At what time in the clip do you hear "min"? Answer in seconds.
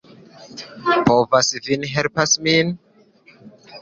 2.49-2.77